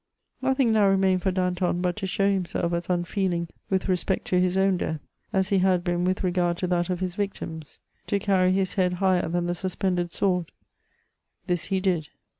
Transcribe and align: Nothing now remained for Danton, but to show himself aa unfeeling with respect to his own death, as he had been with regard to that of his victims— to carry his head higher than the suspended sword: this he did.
Nothing 0.41 0.71
now 0.71 0.87
remained 0.89 1.21
for 1.21 1.29
Danton, 1.29 1.79
but 1.79 1.95
to 1.97 2.07
show 2.07 2.27
himself 2.27 2.73
aa 2.73 2.91
unfeeling 2.91 3.49
with 3.69 3.87
respect 3.87 4.25
to 4.25 4.39
his 4.39 4.57
own 4.57 4.77
death, 4.77 4.99
as 5.31 5.49
he 5.49 5.59
had 5.59 5.83
been 5.83 6.05
with 6.05 6.23
regard 6.23 6.57
to 6.57 6.67
that 6.69 6.89
of 6.89 7.01
his 7.01 7.13
victims— 7.13 7.77
to 8.07 8.17
carry 8.17 8.51
his 8.51 8.73
head 8.73 8.93
higher 8.93 9.29
than 9.29 9.45
the 9.45 9.53
suspended 9.53 10.11
sword: 10.11 10.51
this 11.45 11.65
he 11.65 11.79
did. 11.79 12.09